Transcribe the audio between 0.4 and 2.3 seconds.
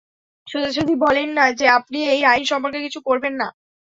সোজাসুজি বলেন না যে আপনি এই